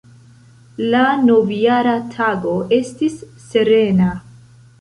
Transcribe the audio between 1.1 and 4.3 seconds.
Novjara Tago estis serena.